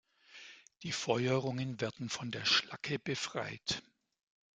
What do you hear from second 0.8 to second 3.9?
Die Feuerungen werden von der Schlacke befreit.